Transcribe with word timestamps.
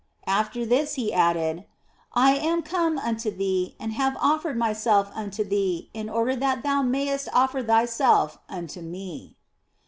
After 0.25 0.65
this 0.65 0.95
He 0.95 1.13
added," 1.13 1.65
I 2.15 2.31
am 2.35 2.63
come 2.63 2.97
unto 2.97 3.29
thee 3.29 3.75
and 3.79 3.93
have 3.93 4.17
offered 4.19 4.57
Myself 4.57 5.11
unto 5.13 5.43
thee 5.43 5.91
in 5.93 6.09
order 6.09 6.35
that 6.35 6.63
thou 6.63 6.81
mayest 6.81 7.29
offer 7.33 7.61
thyself 7.61 8.39
unto 8.49 8.81
Me." 8.81 9.35